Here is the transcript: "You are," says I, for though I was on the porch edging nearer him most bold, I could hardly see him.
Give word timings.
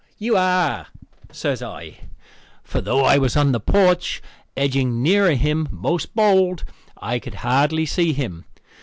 "You 0.17 0.35
are," 0.35 0.87
says 1.31 1.61
I, 1.61 2.05
for 2.63 2.81
though 2.81 3.05
I 3.05 3.19
was 3.19 3.37
on 3.37 3.51
the 3.51 3.59
porch 3.59 4.19
edging 4.57 5.03
nearer 5.03 5.35
him 5.35 5.67
most 5.69 6.15
bold, 6.15 6.63
I 6.97 7.19
could 7.19 7.35
hardly 7.45 7.85
see 7.85 8.11
him. 8.11 8.45